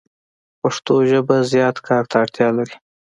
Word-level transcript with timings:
پښتو 0.61 0.95
ژبه 1.09 1.35
زیات 1.51 1.77
کار 1.87 2.03
ته 2.09 2.15
اړتیا 2.23 2.49
لری 2.57 2.75